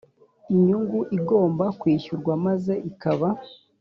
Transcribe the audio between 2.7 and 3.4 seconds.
ikaba